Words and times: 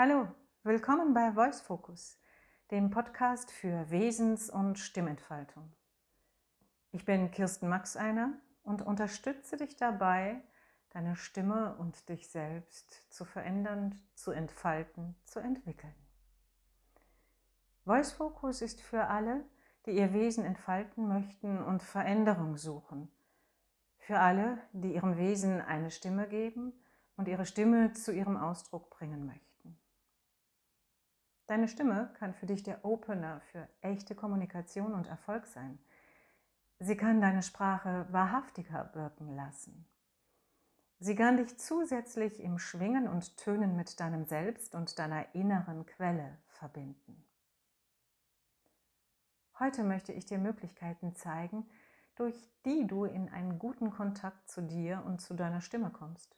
Hallo, 0.00 0.28
willkommen 0.62 1.12
bei 1.12 1.32
Voice 1.32 1.60
Focus, 1.60 2.20
dem 2.70 2.88
Podcast 2.88 3.50
für 3.50 3.90
Wesens- 3.90 4.48
und 4.48 4.78
Stimmentfaltung. 4.78 5.72
Ich 6.92 7.04
bin 7.04 7.32
Kirsten 7.32 7.68
Maxeiner 7.68 8.34
und 8.62 8.80
unterstütze 8.80 9.56
dich 9.56 9.74
dabei, 9.74 10.40
deine 10.90 11.16
Stimme 11.16 11.74
und 11.78 12.08
dich 12.08 12.28
selbst 12.28 13.12
zu 13.12 13.24
verändern, 13.24 14.00
zu 14.14 14.30
entfalten, 14.30 15.16
zu 15.24 15.40
entwickeln. 15.40 15.96
Voice 17.84 18.12
Focus 18.12 18.62
ist 18.62 18.80
für 18.80 19.08
alle, 19.08 19.44
die 19.86 19.96
ihr 19.98 20.12
Wesen 20.12 20.44
entfalten 20.44 21.08
möchten 21.08 21.60
und 21.60 21.82
Veränderung 21.82 22.56
suchen. 22.56 23.10
Für 23.96 24.20
alle, 24.20 24.58
die 24.70 24.94
ihrem 24.94 25.16
Wesen 25.16 25.60
eine 25.60 25.90
Stimme 25.90 26.28
geben 26.28 26.72
und 27.16 27.26
ihre 27.26 27.46
Stimme 27.46 27.94
zu 27.94 28.12
ihrem 28.12 28.36
Ausdruck 28.36 28.90
bringen 28.90 29.26
möchten. 29.26 29.47
Deine 31.48 31.66
Stimme 31.66 32.10
kann 32.18 32.34
für 32.34 32.44
dich 32.44 32.62
der 32.62 32.84
Opener 32.84 33.40
für 33.40 33.66
echte 33.80 34.14
Kommunikation 34.14 34.92
und 34.92 35.06
Erfolg 35.06 35.46
sein. 35.46 35.78
Sie 36.78 36.94
kann 36.94 37.22
deine 37.22 37.42
Sprache 37.42 38.06
wahrhaftiger 38.10 38.90
wirken 38.94 39.34
lassen. 39.34 39.88
Sie 41.00 41.14
kann 41.14 41.38
dich 41.38 41.58
zusätzlich 41.58 42.40
im 42.40 42.58
Schwingen 42.58 43.08
und 43.08 43.38
Tönen 43.38 43.76
mit 43.76 43.98
deinem 43.98 44.26
Selbst 44.26 44.74
und 44.74 44.98
deiner 44.98 45.34
inneren 45.34 45.86
Quelle 45.86 46.36
verbinden. 46.48 47.24
Heute 49.58 49.84
möchte 49.84 50.12
ich 50.12 50.26
dir 50.26 50.38
Möglichkeiten 50.38 51.16
zeigen, 51.16 51.66
durch 52.14 52.36
die 52.66 52.86
du 52.86 53.06
in 53.06 53.30
einen 53.30 53.58
guten 53.58 53.90
Kontakt 53.90 54.50
zu 54.50 54.60
dir 54.60 55.02
und 55.06 55.22
zu 55.22 55.32
deiner 55.32 55.62
Stimme 55.62 55.90
kommst. 55.90 56.36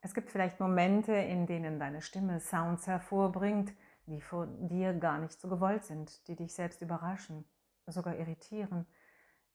Es 0.00 0.14
gibt 0.14 0.30
vielleicht 0.30 0.60
Momente, 0.60 1.12
in 1.12 1.46
denen 1.46 1.78
deine 1.78 2.02
Stimme 2.02 2.40
Sounds 2.40 2.86
hervorbringt, 2.86 3.72
die 4.06 4.20
von 4.20 4.68
dir 4.68 4.94
gar 4.94 5.18
nicht 5.18 5.40
so 5.40 5.48
gewollt 5.48 5.84
sind, 5.84 6.26
die 6.28 6.36
dich 6.36 6.54
selbst 6.54 6.80
überraschen, 6.82 7.44
sogar 7.86 8.16
irritieren. 8.16 8.86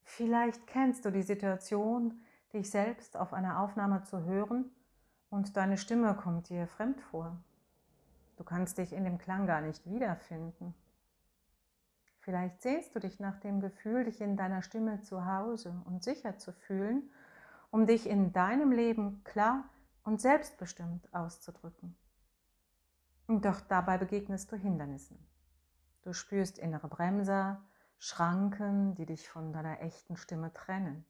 Vielleicht 0.03 0.67
kennst 0.67 1.05
du 1.05 1.11
die 1.11 1.21
Situation, 1.21 2.21
dich 2.53 2.69
selbst 2.69 3.17
auf 3.17 3.33
einer 3.33 3.61
Aufnahme 3.61 4.03
zu 4.03 4.23
hören 4.25 4.69
und 5.30 5.58
deine 5.58 5.77
Stimme 5.77 6.14
kommt 6.16 6.49
dir 6.49 6.67
fremd 6.67 7.02
vor. 7.02 7.38
Du 8.36 8.44
kannst 8.44 8.77
dich 8.77 8.94
in 8.94 9.05
dem 9.05 9.17
Klang 9.17 9.47
gar 9.47 9.61
nicht 9.61 9.89
wiederfinden. 9.89 10.73
Vielleicht 12.19 12.61
sehnst 12.61 12.95
du 12.95 12.99
dich 12.99 13.19
nach 13.19 13.39
dem 13.39 13.59
Gefühl, 13.59 14.05
dich 14.05 14.21
in 14.21 14.38
deiner 14.38 14.61
Stimme 14.61 15.02
zu 15.02 15.25
Hause 15.25 15.81
und 15.86 16.03
sicher 16.03 16.38
zu 16.38 16.52
fühlen, 16.53 17.09
um 17.71 17.86
dich 17.86 18.08
in 18.08 18.33
deinem 18.33 18.71
Leben 18.71 19.23
klar 19.23 19.66
und 20.04 20.22
selbstbestimmt 20.22 21.14
auszudrücken. 21.14 21.98
Doch 23.28 23.62
dabei 23.62 23.98
begegnest 23.98 24.52
du 24.52 24.56
Hindernissen. 24.56 25.18
Du 26.04 26.14
spürst 26.14 26.60
innere 26.60 26.90
Bremser, 26.90 27.64
Schranken, 27.98 28.95
die 28.95 29.06
dich 29.06 29.30
von 29.30 29.54
deiner 29.54 29.80
echten 29.82 30.18
Stimme 30.18 30.52
trennen. 30.54 31.06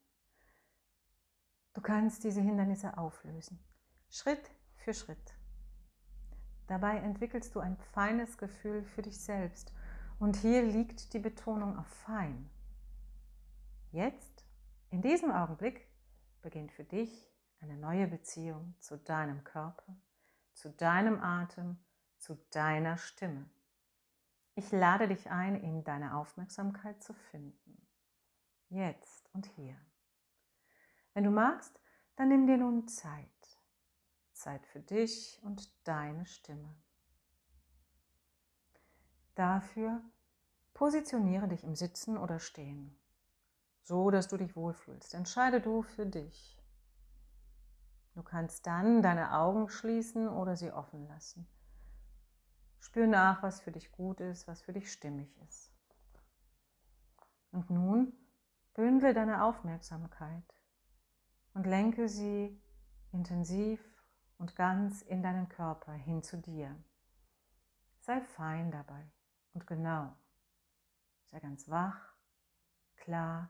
Du 1.74 1.82
kannst 1.82 2.24
diese 2.24 2.42
Hindernisse 2.42 2.98
auflösen, 3.00 3.60
Schritt 4.12 4.52
für 4.76 4.94
Schritt. 4.94 5.36
Dabei 6.68 6.98
entwickelst 6.98 7.56
du 7.56 7.60
ein 7.60 7.78
feines 7.78 8.38
Gefühl 8.38 8.84
für 8.84 9.02
dich 9.02 9.20
selbst 9.20 9.74
und 10.20 10.36
hier 10.36 10.62
liegt 10.62 11.14
die 11.14 11.20
Betonung 11.20 11.78
auf 11.78 11.88
fein. 11.88 12.50
Jetzt, 13.92 14.46
in 14.92 15.02
diesem 15.02 15.32
Augenblick, 15.32 15.88
beginnt 16.44 16.72
für 16.72 16.84
dich 16.84 17.33
eine 17.64 17.78
neue 17.78 18.08
Beziehung 18.08 18.76
zu 18.80 18.98
deinem 18.98 19.44
Körper, 19.46 19.96
zu 20.54 20.70
deinem 20.70 21.22
Atem, 21.22 21.78
zu 22.20 22.36
deiner 22.52 22.98
Stimme. 22.98 23.50
Ich 24.56 24.72
lade 24.72 25.08
dich 25.08 25.32
ein, 25.32 25.56
in 25.56 25.84
deine 25.84 26.16
Aufmerksamkeit 26.16 27.02
zu 27.02 27.14
finden. 27.14 27.88
Jetzt 28.70 29.30
und 29.34 29.46
hier. 29.56 29.78
Wenn 31.14 31.24
du 31.24 31.32
magst, 31.32 31.80
dann 32.18 32.28
nimm 32.28 32.48
dir 32.48 32.58
nun 32.58 32.88
Zeit. 32.88 33.30
Zeit 34.34 34.66
für 34.68 34.82
dich 34.82 35.40
und 35.44 35.72
deine 35.88 36.26
Stimme. 36.26 36.76
Dafür 39.36 40.02
positioniere 40.74 41.48
dich 41.48 41.64
im 41.64 41.76
Sitzen 41.76 42.18
oder 42.18 42.40
Stehen, 42.40 43.00
so 43.84 44.12
dass 44.12 44.28
du 44.28 44.38
dich 44.38 44.56
wohlfühlst. 44.56 45.14
Entscheide 45.14 45.62
du 45.62 45.82
für 45.82 46.06
dich. 46.06 46.60
Du 48.14 48.22
kannst 48.22 48.68
dann 48.68 49.02
deine 49.02 49.34
Augen 49.34 49.70
schließen 49.70 50.28
oder 50.28 50.56
sie 50.56 50.72
offen 50.72 51.08
lassen. 51.08 51.48
Spür 52.80 53.08
nach, 53.08 53.42
was 53.42 53.62
für 53.62 53.72
dich 53.72 53.92
gut 53.92 54.20
ist, 54.20 54.48
was 54.48 54.62
für 54.62 54.74
dich 54.74 54.92
stimmig 54.92 55.36
ist. 55.48 55.72
Und 57.52 57.70
nun 57.70 58.14
bündle 58.74 59.14
deine 59.14 59.44
Aufmerksamkeit 59.44 60.44
und 61.54 61.66
lenke 61.66 62.08
sie 62.08 62.62
intensiv 63.12 63.80
und 64.38 64.56
ganz 64.56 65.02
in 65.02 65.24
deinen 65.24 65.50
Körper 65.50 65.94
hin 65.94 66.22
zu 66.22 66.38
dir. 66.38 66.76
Sei 68.00 68.22
fein 68.22 68.72
dabei 68.72 69.10
und 69.54 69.66
genau. 69.66 70.16
Sei 71.32 71.40
ganz 71.40 71.70
wach, 71.70 72.16
klar 72.98 73.50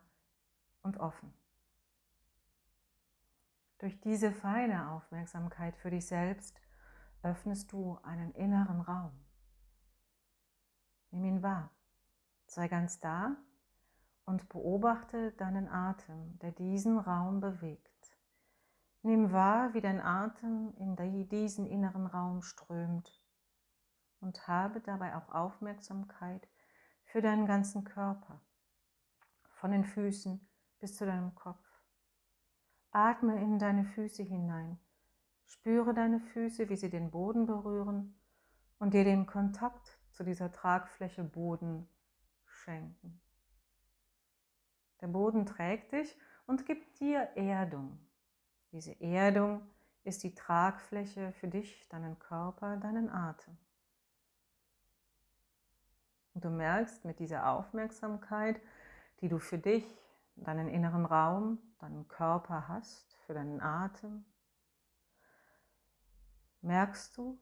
und 0.82 0.98
offen. 0.98 1.34
Durch 3.84 4.00
diese 4.00 4.32
feine 4.32 4.92
Aufmerksamkeit 4.92 5.76
für 5.76 5.90
dich 5.90 6.06
selbst 6.06 6.58
öffnest 7.22 7.70
du 7.70 7.98
einen 8.02 8.32
inneren 8.32 8.80
Raum. 8.80 9.12
Nimm 11.10 11.24
ihn 11.26 11.42
wahr. 11.42 11.70
Sei 12.46 12.66
ganz 12.68 12.98
da 13.00 13.36
und 14.24 14.48
beobachte 14.48 15.32
deinen 15.32 15.68
Atem, 15.68 16.38
der 16.38 16.52
diesen 16.52 16.98
Raum 16.98 17.40
bewegt. 17.40 18.16
Nimm 19.02 19.32
wahr, 19.32 19.74
wie 19.74 19.82
dein 19.82 20.00
Atem 20.00 20.72
in 20.78 21.28
diesen 21.28 21.66
inneren 21.66 22.06
Raum 22.06 22.40
strömt 22.40 23.22
und 24.20 24.48
habe 24.48 24.80
dabei 24.80 25.14
auch 25.14 25.28
Aufmerksamkeit 25.28 26.48
für 27.04 27.20
deinen 27.20 27.44
ganzen 27.44 27.84
Körper, 27.84 28.40
von 29.50 29.72
den 29.72 29.84
Füßen 29.84 30.40
bis 30.80 30.96
zu 30.96 31.04
deinem 31.04 31.34
Kopf. 31.34 31.63
Atme 32.94 33.40
in 33.40 33.58
deine 33.58 33.84
Füße 33.84 34.22
hinein. 34.22 34.78
Spüre 35.44 35.94
deine 35.94 36.20
Füße, 36.20 36.68
wie 36.68 36.76
sie 36.76 36.90
den 36.90 37.10
Boden 37.10 37.46
berühren 37.46 38.14
und 38.78 38.94
dir 38.94 39.04
den 39.04 39.26
Kontakt 39.26 39.98
zu 40.12 40.22
dieser 40.22 40.52
Tragfläche 40.52 41.24
Boden 41.24 41.88
schenken. 42.46 43.20
Der 45.00 45.08
Boden 45.08 45.44
trägt 45.44 45.92
dich 45.92 46.16
und 46.46 46.66
gibt 46.66 47.00
dir 47.00 47.20
Erdung. 47.34 47.98
Diese 48.70 48.98
Erdung 49.00 49.62
ist 50.04 50.22
die 50.22 50.34
Tragfläche 50.34 51.32
für 51.32 51.48
dich, 51.48 51.88
deinen 51.88 52.18
Körper, 52.18 52.76
deinen 52.76 53.10
Atem. 53.10 53.56
Und 56.34 56.44
du 56.44 56.50
merkst 56.50 57.04
mit 57.04 57.18
dieser 57.18 57.48
Aufmerksamkeit, 57.48 58.60
die 59.20 59.28
du 59.28 59.38
für 59.38 59.58
dich, 59.58 59.84
deinen 60.36 60.68
inneren 60.68 61.06
Raum, 61.06 61.58
deinen 61.78 62.08
Körper 62.08 62.68
hast, 62.68 63.16
für 63.26 63.34
deinen 63.34 63.60
Atem, 63.60 64.24
merkst 66.60 67.16
du, 67.16 67.38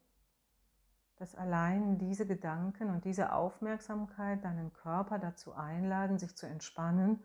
dass 1.16 1.34
allein 1.34 1.98
diese 1.98 2.26
Gedanken 2.26 2.90
und 2.90 3.04
diese 3.04 3.32
Aufmerksamkeit 3.32 4.44
deinen 4.44 4.72
Körper 4.72 5.18
dazu 5.18 5.54
einladen, 5.54 6.18
sich 6.18 6.36
zu 6.36 6.46
entspannen 6.46 7.22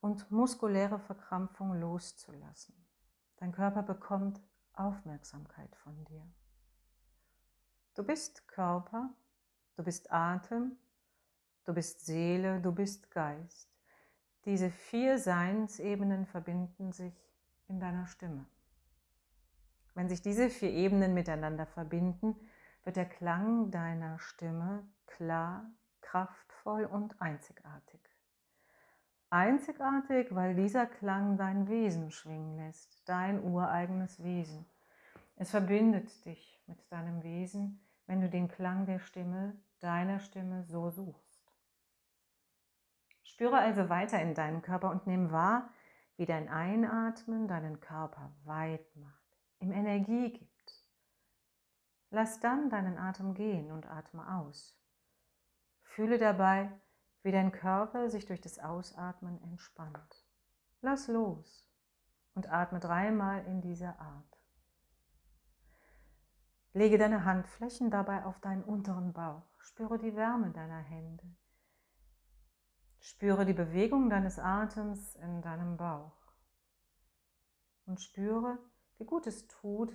und 0.00 0.30
muskuläre 0.30 0.98
Verkrampfung 0.98 1.78
loszulassen. 1.80 2.74
Dein 3.36 3.52
Körper 3.52 3.82
bekommt 3.82 4.40
Aufmerksamkeit 4.72 5.74
von 5.76 6.04
dir. 6.04 6.26
Du 7.94 8.02
bist 8.02 8.46
Körper, 8.48 9.10
du 9.76 9.84
bist 9.84 10.10
Atem, 10.10 10.76
du 11.64 11.72
bist 11.72 12.04
Seele, 12.04 12.60
du 12.60 12.72
bist 12.72 13.10
Geist. 13.10 13.75
Diese 14.46 14.70
vier 14.70 15.18
Seinsebenen 15.18 16.24
verbinden 16.24 16.92
sich 16.92 17.12
in 17.66 17.80
deiner 17.80 18.06
Stimme. 18.06 18.46
Wenn 19.94 20.08
sich 20.08 20.22
diese 20.22 20.50
vier 20.50 20.70
Ebenen 20.70 21.14
miteinander 21.14 21.66
verbinden, 21.66 22.36
wird 22.84 22.94
der 22.94 23.08
Klang 23.08 23.72
deiner 23.72 24.20
Stimme 24.20 24.88
klar, 25.06 25.68
kraftvoll 26.00 26.84
und 26.84 27.20
einzigartig. 27.20 28.00
Einzigartig, 29.30 30.32
weil 30.32 30.54
dieser 30.54 30.86
Klang 30.86 31.36
dein 31.36 31.66
Wesen 31.68 32.12
schwingen 32.12 32.56
lässt, 32.56 33.02
dein 33.08 33.42
ureigenes 33.42 34.22
Wesen. 34.22 34.64
Es 35.34 35.50
verbindet 35.50 36.24
dich 36.24 36.62
mit 36.68 36.78
deinem 36.92 37.24
Wesen, 37.24 37.84
wenn 38.06 38.20
du 38.20 38.28
den 38.28 38.46
Klang 38.46 38.86
der 38.86 39.00
Stimme, 39.00 39.56
deiner 39.80 40.20
Stimme 40.20 40.62
so 40.62 40.90
suchst. 40.90 41.25
Spüre 43.36 43.58
also 43.58 43.90
weiter 43.90 44.18
in 44.22 44.32
deinen 44.32 44.62
Körper 44.62 44.90
und 44.90 45.06
nimm 45.06 45.30
wahr, 45.30 45.68
wie 46.16 46.24
dein 46.24 46.48
Einatmen 46.48 47.46
deinen 47.46 47.80
Körper 47.80 48.32
weit 48.44 48.96
macht, 48.96 49.36
ihm 49.60 49.72
Energie 49.72 50.32
gibt. 50.32 50.86
Lass 52.08 52.40
dann 52.40 52.70
deinen 52.70 52.96
Atem 52.96 53.34
gehen 53.34 53.72
und 53.72 53.84
atme 53.84 54.26
aus. 54.38 54.80
Fühle 55.82 56.16
dabei, 56.16 56.72
wie 57.24 57.30
dein 57.30 57.52
Körper 57.52 58.08
sich 58.08 58.24
durch 58.24 58.40
das 58.40 58.58
Ausatmen 58.58 59.38
entspannt. 59.42 60.24
Lass 60.80 61.06
los 61.06 61.68
und 62.32 62.50
atme 62.50 62.80
dreimal 62.80 63.44
in 63.44 63.60
dieser 63.60 64.00
Art. 64.00 64.40
Lege 66.72 66.96
deine 66.96 67.26
Handflächen 67.26 67.90
dabei 67.90 68.24
auf 68.24 68.40
deinen 68.40 68.64
unteren 68.64 69.12
Bauch. 69.12 69.46
Spüre 69.58 69.98
die 69.98 70.16
Wärme 70.16 70.52
deiner 70.52 70.80
Hände. 70.80 71.36
Spüre 73.06 73.46
die 73.46 73.52
Bewegung 73.52 74.10
deines 74.10 74.40
Atems 74.40 75.14
in 75.14 75.40
deinem 75.40 75.76
Bauch. 75.76 76.34
Und 77.84 78.00
spüre, 78.00 78.58
wie 78.98 79.04
gut 79.04 79.28
es 79.28 79.46
tut, 79.46 79.92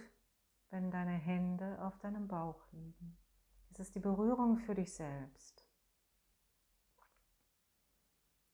wenn 0.69 0.91
deine 0.91 1.11
Hände 1.11 1.77
auf 1.83 1.99
deinem 1.99 2.29
Bauch 2.29 2.71
liegen. 2.71 3.17
Es 3.69 3.79
ist 3.79 3.95
die 3.95 3.99
Berührung 3.99 4.59
für 4.59 4.75
dich 4.75 4.93
selbst. 4.93 5.67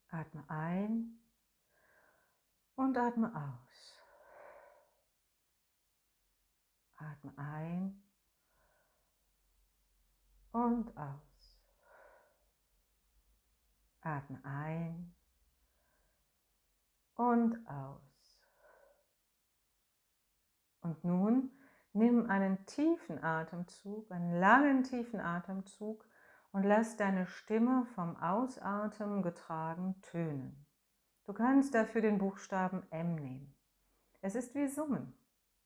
Atme 0.10 0.44
ein 0.50 1.20
und 2.74 2.98
atme 2.98 3.28
aus. 3.36 4.02
Atme 6.96 7.38
ein 7.38 8.04
und 10.52 10.98
aus. 10.98 11.27
Atme 14.08 14.40
ein 14.44 15.14
und 17.16 17.58
aus. 17.68 18.42
Und 20.82 21.04
nun 21.04 21.52
nimm 21.94 22.30
einen 22.30 22.66
tiefen 22.66 23.24
Atemzug, 23.24 24.10
einen 24.12 24.40
langen 24.40 24.84
tiefen 24.84 25.20
Atemzug 25.20 26.06
und 26.52 26.64
lass 26.64 26.96
deine 26.96 27.28
Stimme 27.28 27.86
vom 27.94 28.16
Ausatmen 28.18 29.22
getragen 29.22 30.02
tönen. 30.02 30.66
Du 31.26 31.34
kannst 31.34 31.76
dafür 31.76 32.02
den 32.02 32.20
Buchstaben 32.20 32.84
M 32.90 33.16
nehmen. 33.16 33.54
Es 34.22 34.36
ist 34.36 34.56
wie 34.56 34.68
Summen. 34.68 35.14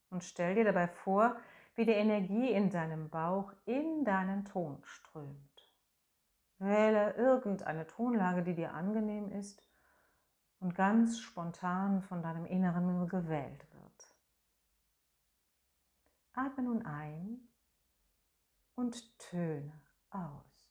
Und 0.10 0.24
stell 0.24 0.56
dir 0.56 0.66
dabei 0.66 0.88
vor, 0.88 1.38
wie 1.76 1.86
die 1.86 1.92
Energie 1.92 2.52
in 2.52 2.70
deinem 2.70 3.10
Bauch 3.10 3.54
in 3.66 4.04
deinen 4.04 4.44
Ton 4.46 4.80
strömt. 4.84 5.51
Wähle 6.62 7.16
irgendeine 7.16 7.88
Tonlage, 7.88 8.44
die 8.44 8.54
dir 8.54 8.76
angenehm 8.76 9.32
ist 9.32 9.68
und 10.60 10.76
ganz 10.76 11.20
spontan 11.20 12.04
von 12.04 12.22
deinem 12.22 12.46
Inneren 12.46 13.08
gewählt 13.08 13.66
wird. 13.74 14.16
Atme 16.34 16.64
nun 16.64 16.86
ein 16.86 17.50
und 18.76 19.18
töne 19.18 19.74
aus. 20.12 20.70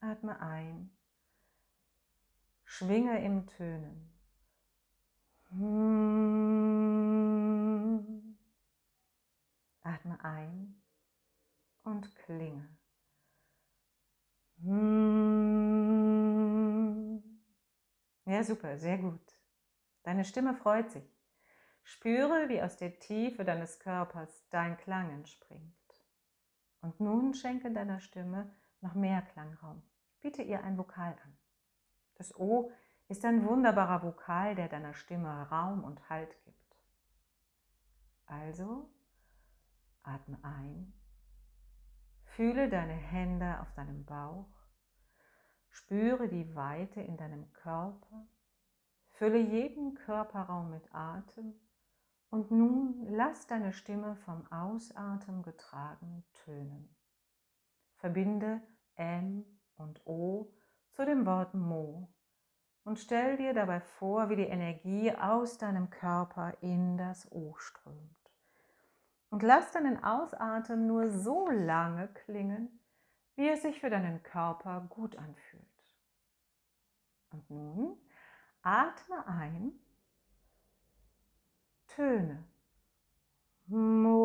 Atme 0.00 0.40
ein. 0.40 0.90
Schwinge 2.64 3.22
im 3.22 3.46
Tönen. 3.46 4.08
Ein 10.24 10.82
und 11.82 12.14
klinge. 12.16 12.68
Ja, 18.24 18.44
super, 18.44 18.78
sehr 18.78 18.98
gut. 18.98 19.20
Deine 20.04 20.24
Stimme 20.24 20.54
freut 20.54 20.90
sich. 20.90 21.04
Spüre, 21.82 22.48
wie 22.48 22.62
aus 22.62 22.76
der 22.76 22.98
Tiefe 23.00 23.44
deines 23.44 23.80
Körpers 23.80 24.48
dein 24.50 24.76
Klang 24.76 25.10
entspringt. 25.10 25.74
Und 26.80 27.00
nun 27.00 27.34
schenke 27.34 27.72
deiner 27.72 28.00
Stimme 28.00 28.54
noch 28.80 28.94
mehr 28.94 29.22
Klangraum. 29.22 29.82
Biete 30.20 30.42
ihr 30.42 30.62
ein 30.62 30.78
Vokal 30.78 31.16
an. 31.24 31.36
Das 32.14 32.38
O 32.38 32.70
ist 33.08 33.24
ein 33.24 33.44
wunderbarer 33.44 34.02
Vokal, 34.02 34.54
der 34.54 34.68
deiner 34.68 34.94
Stimme 34.94 35.48
Raum 35.50 35.82
und 35.82 36.08
Halt 36.08 36.40
gibt. 36.44 36.76
Also 38.26 38.88
atme 40.02 40.38
ein, 40.42 40.92
fühle 42.24 42.68
deine 42.68 42.94
Hände 42.94 43.60
auf 43.60 43.72
deinem 43.74 44.04
Bauch, 44.04 44.48
spüre 45.70 46.28
die 46.28 46.54
Weite 46.54 47.00
in 47.00 47.16
deinem 47.16 47.52
Körper, 47.52 48.26
fülle 49.10 49.38
jeden 49.38 49.94
Körperraum 49.94 50.70
mit 50.70 50.94
Atem 50.94 51.54
und 52.30 52.50
nun 52.50 53.06
lass 53.10 53.46
deine 53.46 53.72
Stimme 53.72 54.16
vom 54.16 54.46
Ausatmen 54.50 55.42
getragen 55.42 56.24
tönen. 56.44 56.96
Verbinde 57.96 58.62
M 58.96 59.44
und 59.76 60.06
O 60.06 60.52
zu 60.90 61.04
dem 61.04 61.26
Wort 61.26 61.54
Mo 61.54 62.12
und 62.84 62.98
stell 62.98 63.36
dir 63.36 63.54
dabei 63.54 63.80
vor, 63.80 64.28
wie 64.28 64.36
die 64.36 64.42
Energie 64.42 65.12
aus 65.14 65.58
deinem 65.58 65.90
Körper 65.90 66.54
in 66.60 66.96
das 66.96 67.30
O 67.30 67.54
strömt. 67.56 68.21
Und 69.32 69.42
lass 69.42 69.72
deinen 69.72 70.04
Ausatmen 70.04 70.86
nur 70.86 71.08
so 71.08 71.48
lange 71.48 72.06
klingen, 72.08 72.78
wie 73.34 73.48
es 73.48 73.62
sich 73.62 73.80
für 73.80 73.88
deinen 73.88 74.22
Körper 74.22 74.82
gut 74.90 75.16
anfühlt. 75.16 75.64
Und 77.30 77.48
nun 77.50 77.96
atme 78.60 79.26
ein, 79.26 79.72
Töne. 81.86 82.44
Mo. 83.68 84.18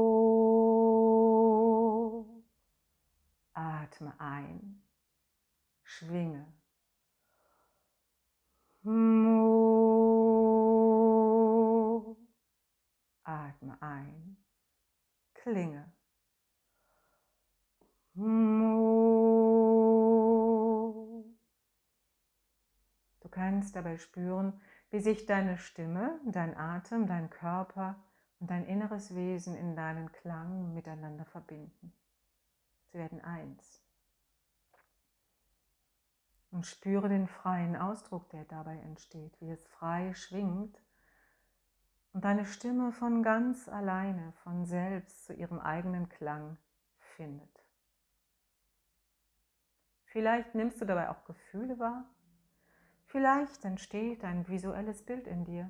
Atme 3.54 4.14
ein, 4.20 4.84
schwinge. 5.84 6.52
Mo. 8.84 9.48
Atme 13.24 13.82
ein. 13.82 14.38
Klinge. 15.48 15.90
Du 23.22 23.30
kannst 23.32 23.74
dabei 23.74 23.98
spüren, 23.98 24.60
wie 24.90 25.00
sich 25.00 25.26
deine 25.26 25.58
Stimme, 25.58 26.20
dein 26.26 26.58
Atem, 26.58 27.08
dein 27.08 27.30
Körper 27.30 27.96
und 28.40 28.50
dein 28.50 28.66
inneres 28.66 29.16
Wesen 29.16 29.56
in 29.56 29.78
deinen 29.78 30.12
Klang 30.12 30.74
miteinander 30.74 31.24
verbinden. 31.24 31.94
Sie 32.92 32.98
werden 32.98 33.22
eins 33.22 33.82
und 36.52 36.66
spüre 36.66 37.08
den 37.08 37.28
freien 37.28 37.78
Ausdruck, 37.78 38.30
der 38.32 38.44
dabei 38.44 38.80
entsteht, 38.80 39.40
wie 39.40 39.52
es 39.52 39.66
frei 39.68 40.14
schwingt 40.14 40.78
und 42.18 42.26
deine 42.26 42.48
Stimme 42.48 42.92
von 42.92 43.22
ganz 43.22 43.70
alleine, 43.70 44.34
von 44.42 44.66
selbst 44.66 45.26
zu 45.26 45.34
ihrem 45.36 45.60
eigenen 45.60 46.10
Klang 46.10 46.58
findet. 46.98 47.64
Vielleicht 50.06 50.56
nimmst 50.56 50.82
du 50.82 50.86
dabei 50.86 51.12
auch 51.12 51.26
Gefühle 51.26 51.78
wahr, 51.78 52.10
vielleicht 53.06 53.64
entsteht 53.66 54.24
ein 54.24 54.48
visuelles 54.48 55.06
Bild 55.06 55.28
in 55.28 55.46
dir, 55.46 55.70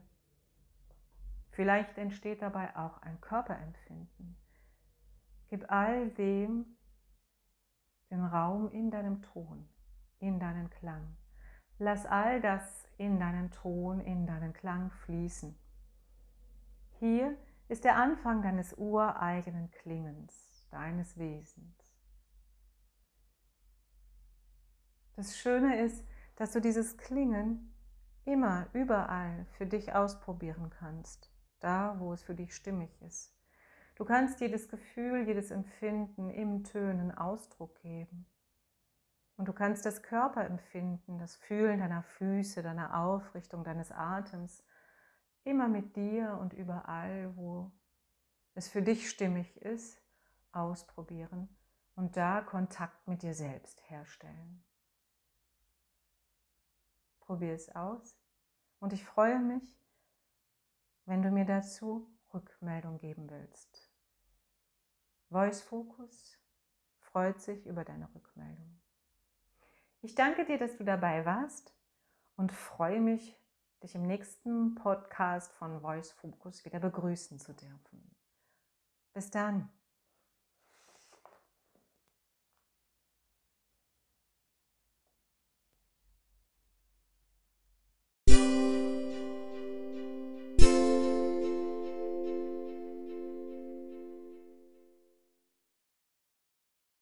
vielleicht 1.49 1.97
entsteht 1.97 2.41
dabei 2.41 2.73
auch 2.77 3.01
ein 3.01 3.19
Körperempfinden. 3.19 4.37
Gib 5.49 5.69
all 5.69 6.11
dem 6.11 6.77
den 8.09 8.23
Raum 8.23 8.71
in 8.71 8.89
deinem 8.89 9.21
Ton 9.21 9.67
in 10.19 10.39
deinen 10.39 10.69
Klang. 10.69 11.17
Lass 11.77 12.05
all 12.05 12.39
das 12.39 12.87
in 12.97 13.19
deinen 13.19 13.51
Ton, 13.51 13.99
in 13.99 14.25
deinen 14.25 14.53
Klang 14.53 14.91
fließen. 14.91 15.66
Hier 16.99 17.37
ist 17.67 17.83
der 17.83 17.95
Anfang 17.95 18.41
deines 18.41 18.73
ureigenen 18.75 19.69
Klingens, 19.69 20.65
deines 20.71 21.15
Wesens. 21.19 21.95
Das 25.15 25.37
Schöne 25.37 25.79
ist, 25.79 26.03
dass 26.37 26.53
du 26.53 26.59
dieses 26.59 26.97
Klingen 26.97 27.71
immer, 28.25 28.67
überall 28.73 29.45
für 29.57 29.67
dich 29.67 29.93
ausprobieren 29.93 30.71
kannst, 30.71 31.31
da 31.59 31.99
wo 31.99 32.13
es 32.13 32.23
für 32.23 32.33
dich 32.33 32.55
stimmig 32.55 32.89
ist. 33.03 33.35
Du 33.95 34.03
kannst 34.03 34.39
jedes 34.41 34.67
Gefühl, 34.67 35.27
jedes 35.27 35.51
Empfinden 35.51 36.31
im 36.31 36.63
Tönen 36.63 37.11
Ausdruck 37.11 37.79
geben. 37.81 38.25
Und 39.37 39.47
du 39.47 39.53
kannst 39.53 39.85
das 39.85 40.01
Körperempfinden, 40.01 41.19
das 41.19 41.35
Fühlen 41.35 41.79
deiner 41.79 42.01
Füße, 42.01 42.63
deiner 42.63 42.99
Aufrichtung, 42.99 43.63
deines 43.63 43.91
Atems 43.91 44.63
immer 45.47 45.69
mit 45.69 45.95
dir 45.95 46.37
und 46.41 46.53
überall, 46.53 47.35
wo 47.35 47.71
es 48.53 48.67
für 48.67 48.81
dich 48.81 49.09
stimmig 49.09 49.55
ist, 49.61 50.01
ausprobieren 50.51 51.47
und 51.95 52.17
da 52.17 52.41
Kontakt 52.41 53.07
mit 53.07 53.23
dir 53.23 53.33
selbst 53.33 53.81
herstellen. 53.89 54.63
Probier 57.21 57.53
es 57.53 57.73
aus 57.75 58.19
und 58.79 58.93
ich 58.93 59.05
freue 59.05 59.39
mich, 59.39 59.81
wenn 61.05 61.21
du 61.21 61.31
mir 61.31 61.45
dazu 61.45 62.07
Rückmeldung 62.33 62.99
geben 62.99 63.29
willst. 63.29 63.91
Voice 65.29 65.61
Focus 65.61 66.37
freut 66.99 67.41
sich 67.41 67.65
über 67.65 67.85
deine 67.85 68.13
Rückmeldung. 68.13 68.81
Ich 70.01 70.13
danke 70.15 70.45
dir, 70.45 70.57
dass 70.57 70.77
du 70.77 70.83
dabei 70.83 71.25
warst 71.25 71.73
und 72.35 72.51
freue 72.51 73.01
mich, 73.01 73.37
dich 73.83 73.95
im 73.95 74.07
nächsten 74.07 74.75
Podcast 74.75 75.53
von 75.53 75.81
Voice 75.81 76.11
Focus 76.11 76.65
wieder 76.65 76.79
begrüßen 76.79 77.39
zu 77.39 77.53
dürfen. 77.53 78.15
Bis 79.13 79.29
dann. 79.29 79.69